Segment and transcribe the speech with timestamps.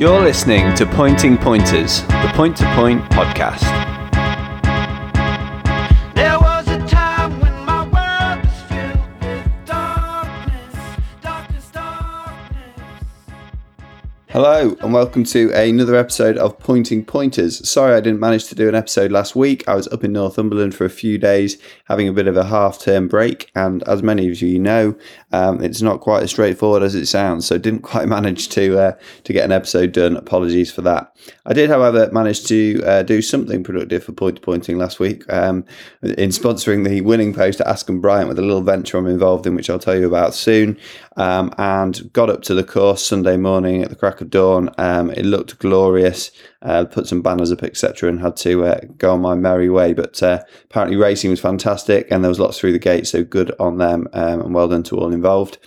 [0.00, 3.89] You're listening to Pointing Pointers, the Point to Point podcast.
[14.32, 17.68] Hello, and welcome to another episode of Pointing Pointers.
[17.68, 19.66] Sorry I didn't manage to do an episode last week.
[19.66, 22.78] I was up in Northumberland for a few days having a bit of a half
[22.78, 24.94] term break, and as many of you know,
[25.32, 28.92] um, it's not quite as straightforward as it sounds, so didn't quite manage to uh,
[29.24, 30.16] to get an episode done.
[30.16, 31.12] Apologies for that.
[31.44, 35.24] I did, however, manage to uh, do something productive for point to pointing last week
[35.32, 35.64] um,
[36.02, 39.56] in sponsoring the winning post at Askham Bryan with a little venture I'm involved in,
[39.56, 40.78] which I'll tell you about soon.
[41.16, 44.70] Um, and got up to the course Sunday morning at the crack of dawn.
[44.78, 46.30] Um, it looked glorious.
[46.62, 49.92] Uh, put some banners up, etc., and had to uh, go on my merry way.
[49.92, 53.08] But uh, apparently, racing was fantastic, and there was lots through the gate.
[53.08, 55.58] So good on them, um, and well done to all involved.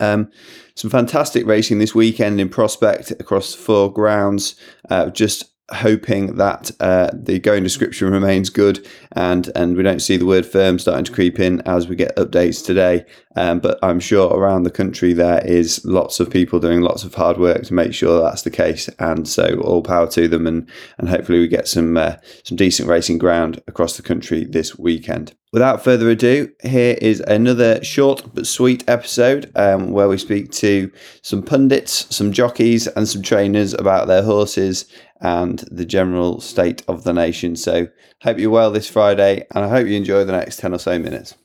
[0.00, 0.30] Um,
[0.74, 4.54] some fantastic racing this weekend in Prospect across four grounds.
[4.88, 10.16] Uh, just hoping that uh, the going description remains good and and we don't see
[10.16, 13.04] the word firm starting to creep in as we get updates today.
[13.38, 17.14] Um, but I'm sure around the country there is lots of people doing lots of
[17.14, 18.88] hard work to make sure that's the case.
[18.98, 22.88] And so all power to them, and and hopefully we get some uh, some decent
[22.88, 25.36] racing ground across the country this weekend.
[25.52, 30.90] Without further ado, here is another short but sweet episode um, where we speak to
[31.22, 34.84] some pundits, some jockeys, and some trainers about their horses
[35.20, 37.54] and the general state of the nation.
[37.54, 37.86] So,
[38.20, 40.98] hope you're well this Friday, and I hope you enjoy the next 10 or so
[40.98, 41.36] minutes.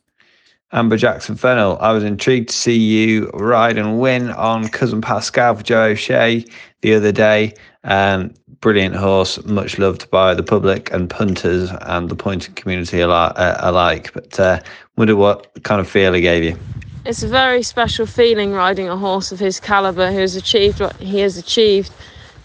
[0.73, 5.53] Amber Jackson Fennell, I was intrigued to see you ride and win on Cousin Pascal
[5.53, 6.43] for Joe O'Shea
[6.81, 7.53] the other day.
[7.83, 13.33] Um, brilliant horse, much loved by the public and punters and the pointing community alike.
[13.35, 14.11] Uh, alike.
[14.13, 14.59] But uh,
[14.97, 16.57] wonder what kind of feel he gave you.
[17.05, 20.95] It's a very special feeling riding a horse of his caliber who has achieved what
[20.95, 21.91] he has achieved.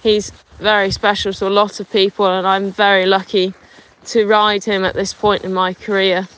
[0.03, 3.55] He's very special to a lot of people, and I'm very lucky
[4.06, 6.28] to ride him at this point in my career.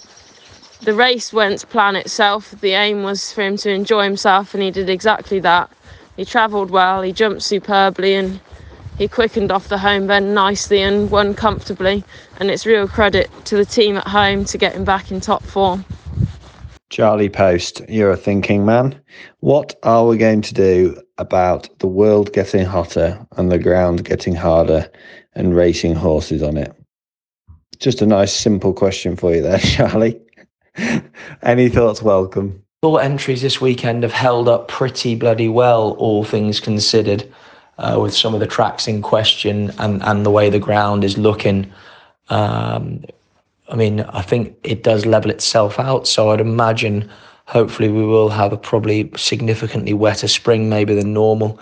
[0.82, 2.52] The race went to plan itself.
[2.62, 5.70] The aim was for him to enjoy himself, and he did exactly that.
[6.16, 8.40] He travelled well, he jumped superbly, and
[8.96, 12.02] he quickened off the home bend nicely and won comfortably.
[12.38, 15.42] And it's real credit to the team at home to get him back in top
[15.42, 15.84] form.
[16.88, 18.98] Charlie Poste, you're a thinking man.
[19.40, 24.34] What are we going to do about the world getting hotter and the ground getting
[24.34, 24.90] harder
[25.34, 26.74] and racing horses on it?
[27.78, 30.20] Just a nice, simple question for you there, Charlie.
[31.42, 32.02] Any thoughts?
[32.02, 32.62] Welcome.
[32.82, 37.30] All entries this weekend have held up pretty bloody well, all things considered,
[37.78, 41.18] uh, with some of the tracks in question and, and the way the ground is
[41.18, 41.70] looking.
[42.30, 43.04] Um,
[43.68, 46.08] I mean, I think it does level itself out.
[46.08, 47.10] So I'd imagine,
[47.46, 51.60] hopefully, we will have a probably significantly wetter spring, maybe than normal.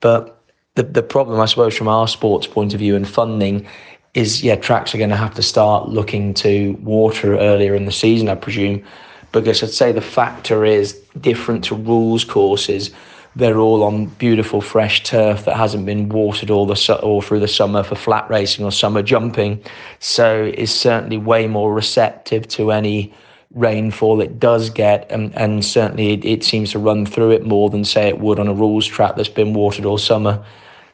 [0.00, 0.42] But
[0.74, 3.66] the the problem, I suppose, from our sports point of view and funding,
[4.14, 7.92] is yeah, tracks are going to have to start looking to water earlier in the
[7.92, 8.84] season, I presume,
[9.32, 12.90] because I'd say the factor is different to rules courses.
[13.34, 17.40] They're all on beautiful fresh turf that hasn't been watered all the su- all through
[17.40, 19.62] the summer for flat racing or summer jumping,
[20.00, 23.14] so it's certainly way more receptive to any
[23.54, 27.70] rainfall it does get, and and certainly it, it seems to run through it more
[27.70, 30.44] than say it would on a rules track that's been watered all summer.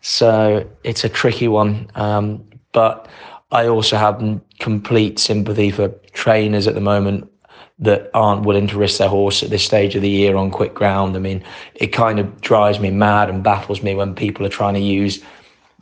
[0.00, 3.08] So it's a tricky one, um, but
[3.50, 7.30] I also have complete sympathy for trainers at the moment
[7.78, 10.74] that aren't willing to risk their horse at this stage of the year on quick
[10.74, 11.16] ground.
[11.16, 14.74] I mean, it kind of drives me mad and baffles me when people are trying
[14.74, 15.22] to use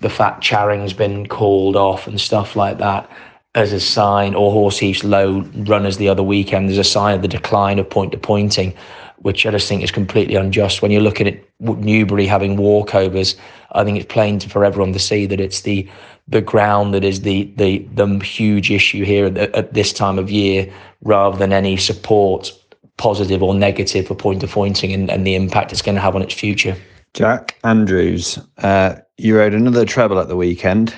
[0.01, 3.11] the fact Charing's been called off and stuff like that
[3.55, 7.23] as a sign, or Horse Heath's low runners the other weekend as a sign of
[7.23, 8.75] the decline of point to pointing,
[9.21, 10.83] which I just think is completely unjust.
[10.83, 13.37] When you're looking at Newbury having walkovers,
[13.73, 15.89] I think it's plain for everyone to see that it's the
[16.29, 20.31] the ground that is the the the huge issue here at, at this time of
[20.31, 20.71] year,
[21.03, 22.53] rather than any support,
[22.97, 26.17] positive or negative, for point to pointing and, and the impact it's going to have
[26.17, 26.77] on its future.
[27.15, 30.95] Jack Andrews, uh, you rode another treble at the weekend.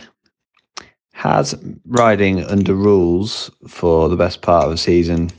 [1.13, 1.55] Has
[1.87, 5.31] riding under rules for the best part of the season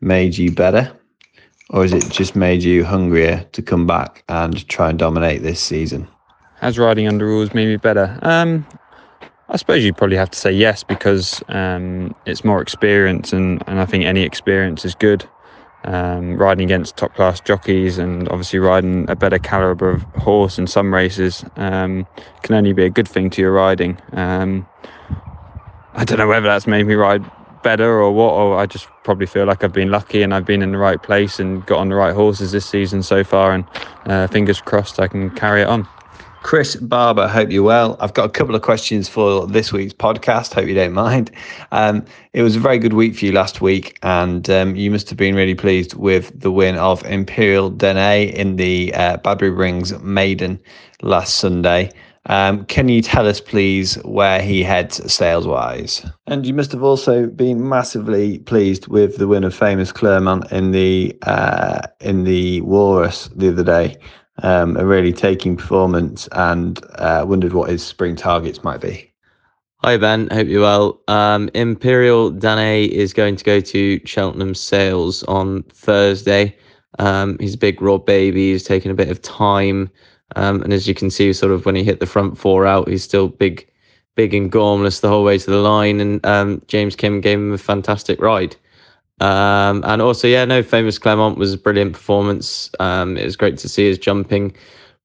[0.00, 0.90] made you better?
[1.70, 5.60] Or has it just made you hungrier to come back and try and dominate this
[5.60, 6.08] season?
[6.60, 8.18] Has riding under rules made me better?
[8.22, 8.66] Um,
[9.48, 13.80] I suppose you probably have to say yes because um, it's more experience, and, and
[13.80, 15.24] I think any experience is good.
[15.84, 20.66] Um, riding against top class jockeys and obviously riding a better caliber of horse in
[20.66, 22.06] some races um,
[22.42, 23.98] can only be a good thing to your riding.
[24.12, 24.66] Um,
[25.94, 27.24] I don't know whether that's made me ride
[27.62, 30.62] better or what, or I just probably feel like I've been lucky and I've been
[30.62, 33.64] in the right place and got on the right horses this season so far, and
[34.06, 35.88] uh, fingers crossed I can carry it on.
[36.42, 37.96] Chris Barber, hope you're well.
[38.00, 40.54] I've got a couple of questions for this week's podcast.
[40.54, 41.30] Hope you don't mind.
[41.70, 45.08] Um, it was a very good week for you last week, and um, you must
[45.10, 49.98] have been really pleased with the win of Imperial Dene in the uh, Badbury Rings
[50.00, 50.58] Maiden
[51.02, 51.92] last Sunday.
[52.26, 56.04] Um, can you tell us, please, where he heads sales wise?
[56.26, 60.70] And you must have also been massively pleased with the win of famous Clermont in
[60.72, 63.96] the uh, in the Walrus the other day.
[64.42, 69.10] Um, a really taking performance, and uh, wondered what his spring targets might be.
[69.82, 71.00] Hi Ben, hope you're well.
[71.08, 76.56] Um, Imperial Dane is going to go to Cheltenham Sales on Thursday.
[76.98, 78.52] Um, he's a big raw baby.
[78.52, 79.90] He's taken a bit of time,
[80.36, 82.88] um, and as you can see, sort of when he hit the front four out,
[82.88, 83.66] he's still big,
[84.16, 85.98] big and gormless the whole way to the line.
[85.98, 88.56] And um, James King gave him a fantastic ride.
[89.20, 92.70] Um, and also, yeah, no, famous Clermont was a brilliant performance.
[92.80, 94.54] Um, it was great to see his jumping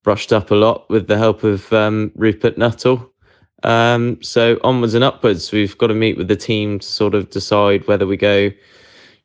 [0.03, 3.11] brushed up a lot with the help of um, Rupert Nuttall.
[3.63, 7.31] Um, so onwards and upwards, we've got to meet with the team to sort of
[7.31, 8.51] decide whether we go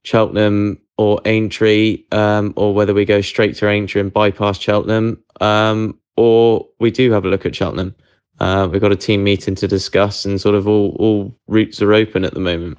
[0.03, 5.99] Cheltenham or Aintree, um, or whether we go straight to Aintree and bypass Cheltenham, um,
[6.17, 7.95] or we do have a look at Cheltenham.
[8.39, 11.93] Uh, we've got a team meeting to discuss, and sort of all all routes are
[11.93, 12.79] open at the moment.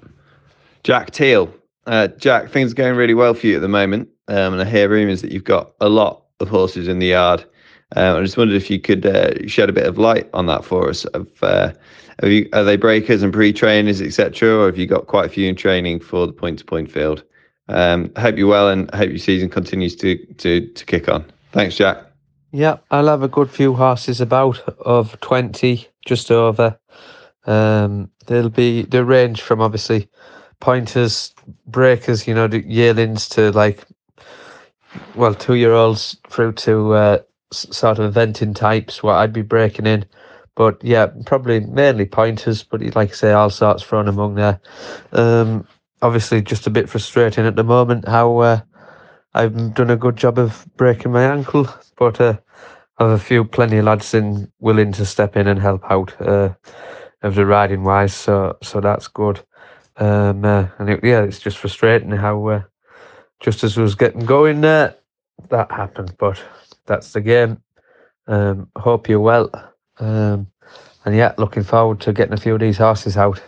[0.84, 1.54] Jack Teal,
[1.88, 4.66] uh, Jack, things are going really well for you at the moment, um, and I
[4.66, 7.46] hear rumours that you've got a lot of horses in the yard.
[7.96, 10.64] Uh, I just wondered if you could uh, shed a bit of light on that
[10.64, 11.06] for us.
[11.06, 11.74] Of, uh,
[12.24, 15.56] you, are they breakers and pre-trainers, etc., or have you got quite a few in
[15.56, 17.24] training for the point-to-point field?
[17.68, 21.10] Um, I hope you're well, and I hope your season continues to to to kick
[21.10, 21.26] on.
[21.52, 22.12] Thanks, Jack.
[22.52, 26.78] Yeah, I'll have a good few horses about of 20, just over.
[27.46, 30.10] Um, they'll be, they range from obviously
[30.62, 31.34] pointers,
[31.68, 33.86] breakers, you know, the yearlings to like,
[35.16, 37.20] well, two year olds through to uh,
[37.52, 40.06] sort of eventing types, what I'd be breaking in.
[40.56, 44.60] But yeah, probably mainly pointers, but like I say, all sorts thrown among there.
[45.12, 45.68] Um,
[46.02, 48.62] obviously, just a bit frustrating at the moment how uh,
[49.34, 51.68] I've done a good job of breaking my ankle,
[51.98, 52.38] but uh,
[52.98, 56.14] I have a few plenty of lads in willing to step in and help out
[56.22, 56.50] uh,
[57.24, 59.42] of the riding wise, so so that's good.
[60.02, 62.64] Um, uh, and it, yeah, it's just frustrating how uh,
[63.40, 64.96] just as was getting going there,
[65.50, 66.16] that happened.
[66.18, 66.42] But
[66.88, 67.62] that's the game.
[68.26, 69.52] Um, hope you're well.
[70.00, 70.48] Um,
[71.06, 73.42] and yeah, looking forward to getting a few of these horses out.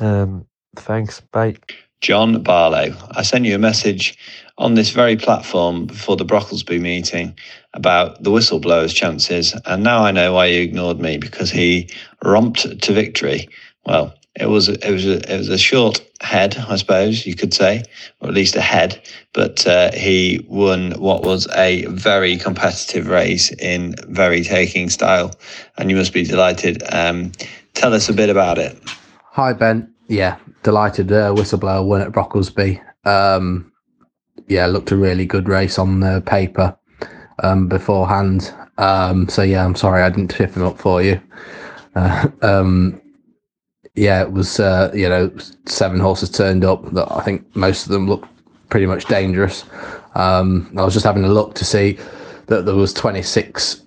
[0.00, 0.46] Um,
[0.76, 1.20] thanks.
[1.20, 1.56] Bye.
[2.00, 2.94] John Barlow.
[3.10, 4.16] I sent you a message
[4.56, 7.36] on this very platform before the Brocklesby meeting
[7.74, 11.90] about the whistleblower's chances, and now I know why you ignored me because he
[12.22, 13.48] romped to victory.
[13.84, 17.54] Well, it was it was a, it was a short head, I suppose you could
[17.54, 17.84] say,
[18.20, 19.00] or at least a head,
[19.32, 25.32] but uh, he won what was a very competitive race in very taking style,
[25.78, 26.82] and you must be delighted.
[26.92, 27.32] Um,
[27.74, 28.76] tell us a bit about it.
[29.22, 29.92] Hi Ben.
[30.08, 31.12] Yeah, delighted.
[31.12, 32.80] Uh, whistleblower won at Brocklesby.
[33.06, 33.72] Um,
[34.48, 36.76] yeah, looked a really good race on the paper
[37.42, 38.52] um, beforehand.
[38.78, 41.20] Um, so yeah, I'm sorry I didn't tip him up for you.
[41.94, 43.00] Uh, um,
[43.94, 45.30] yeah, it was uh, you know
[45.66, 46.84] seven horses turned up.
[46.92, 48.28] That I think most of them looked
[48.68, 49.64] pretty much dangerous.
[50.14, 51.98] Um, I was just having a look to see
[52.46, 53.82] that there was 26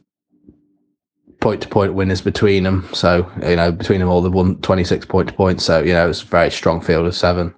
[1.39, 2.87] point to point winners between them.
[2.93, 5.61] So, you know, between them all, they won 26 point to point.
[5.61, 7.53] So, you know, it's a very strong field of seven.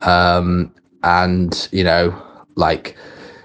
[0.00, 2.20] Um, and, you know,
[2.56, 2.96] like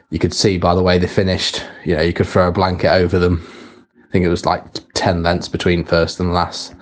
[0.10, 2.92] you could see by the way they finished, you know, you could throw a blanket
[2.92, 3.46] over them.
[4.08, 6.74] I think it was like 10 lengths between first and last.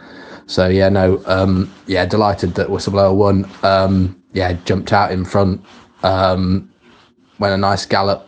[0.45, 3.49] So, yeah, no, um, yeah, delighted that Whistleblower won.
[3.63, 5.63] Um, yeah, jumped out in front,
[6.03, 6.71] um,
[7.39, 8.27] went a nice gallop,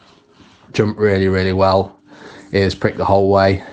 [0.72, 2.00] jumped really, really well.
[2.53, 3.63] Ears pricked the whole way.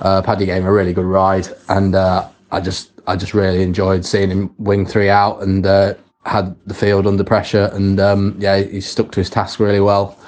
[0.00, 3.62] Uh, Paddy gave him a really good ride, and uh, I just I just really
[3.62, 5.94] enjoyed seeing him wing three out and uh,
[6.24, 7.70] had the field under pressure.
[7.72, 10.18] And um, yeah, he stuck to his task really well.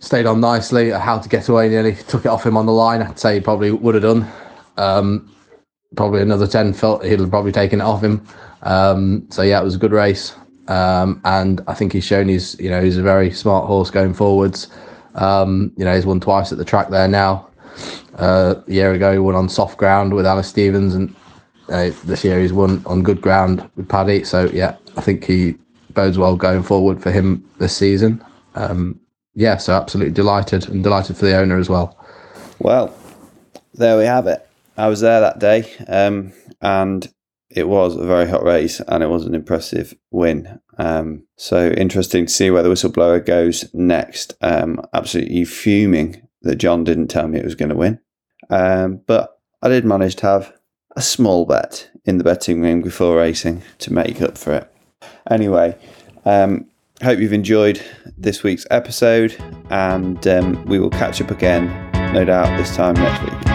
[0.00, 0.90] Stayed on nicely.
[0.90, 3.02] How to get away nearly took it off him on the line.
[3.02, 4.30] I'd say he probably would have done.
[4.76, 5.33] Um,
[5.96, 8.26] probably another ten felt he'd have probably taken it off him.
[8.62, 10.34] Um, so yeah, it was a good race.
[10.68, 14.14] Um, and I think he's shown he's you know he's a very smart horse going
[14.14, 14.68] forwards.
[15.14, 17.48] Um, you know he's won twice at the track there now.
[18.16, 21.14] Uh, a year ago, he won on soft ground with Alice Stevens, and
[21.68, 24.24] uh, this year he's won on good ground with Paddy.
[24.24, 25.56] So yeah, I think he
[25.90, 28.24] bodes well going forward for him this season.
[28.54, 28.98] Um,
[29.34, 31.98] yeah, so absolutely delighted and delighted for the owner as well.
[32.60, 32.94] Well,
[33.74, 34.48] there we have it.
[34.76, 37.12] I was there that day, um, and
[37.50, 40.60] it was a very hot race, and it was an impressive win.
[40.78, 44.34] Um, so interesting to see where the whistleblower goes next.
[44.40, 48.00] Um, absolutely fuming that John didn't tell me it was going to win.
[48.50, 50.52] Um, but I did manage to have
[50.96, 54.72] a small bet in the betting ring before racing to make up for it.
[55.30, 55.76] Anyway,
[56.24, 56.66] um,
[57.02, 57.80] hope you've enjoyed
[58.18, 59.36] this week's episode,
[59.70, 61.66] and um, we will catch up again,
[62.12, 63.53] no doubt, this time next week.